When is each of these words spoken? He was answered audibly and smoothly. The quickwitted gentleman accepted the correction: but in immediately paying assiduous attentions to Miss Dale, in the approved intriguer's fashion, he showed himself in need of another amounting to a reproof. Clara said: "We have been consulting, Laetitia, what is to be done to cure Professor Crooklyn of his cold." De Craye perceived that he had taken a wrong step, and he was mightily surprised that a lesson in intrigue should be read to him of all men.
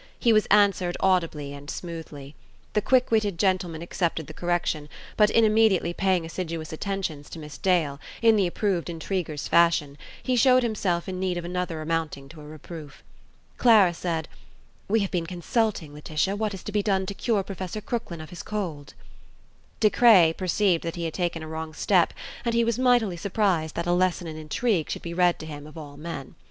He 0.17 0.33
was 0.33 0.47
answered 0.47 0.97
audibly 0.99 1.53
and 1.53 1.69
smoothly. 1.69 2.33
The 2.73 2.81
quickwitted 2.81 3.37
gentleman 3.37 3.83
accepted 3.83 4.25
the 4.25 4.33
correction: 4.33 4.89
but 5.15 5.29
in 5.29 5.43
immediately 5.45 5.93
paying 5.93 6.25
assiduous 6.25 6.73
attentions 6.73 7.29
to 7.29 7.37
Miss 7.37 7.59
Dale, 7.59 7.99
in 8.19 8.35
the 8.35 8.47
approved 8.47 8.89
intriguer's 8.89 9.47
fashion, 9.47 9.99
he 10.23 10.35
showed 10.35 10.63
himself 10.63 11.07
in 11.07 11.19
need 11.19 11.37
of 11.37 11.45
another 11.45 11.83
amounting 11.83 12.29
to 12.29 12.41
a 12.41 12.45
reproof. 12.47 13.03
Clara 13.59 13.93
said: 13.93 14.27
"We 14.87 15.01
have 15.01 15.11
been 15.11 15.27
consulting, 15.27 15.93
Laetitia, 15.93 16.35
what 16.35 16.55
is 16.55 16.63
to 16.63 16.71
be 16.71 16.81
done 16.81 17.05
to 17.05 17.13
cure 17.13 17.43
Professor 17.43 17.79
Crooklyn 17.79 18.21
of 18.21 18.31
his 18.31 18.41
cold." 18.41 18.95
De 19.79 19.91
Craye 19.91 20.33
perceived 20.35 20.81
that 20.83 20.95
he 20.95 21.05
had 21.05 21.13
taken 21.13 21.43
a 21.43 21.47
wrong 21.47 21.75
step, 21.75 22.11
and 22.43 22.55
he 22.55 22.63
was 22.63 22.79
mightily 22.79 23.17
surprised 23.17 23.75
that 23.75 23.85
a 23.85 23.93
lesson 23.93 24.25
in 24.25 24.35
intrigue 24.35 24.89
should 24.89 25.03
be 25.03 25.13
read 25.13 25.37
to 25.37 25.45
him 25.45 25.67
of 25.67 25.77
all 25.77 25.95
men. 25.95 26.33